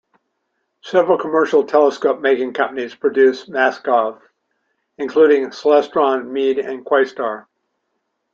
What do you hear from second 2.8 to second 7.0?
produce Maksutovs, including Celestron, Meade, and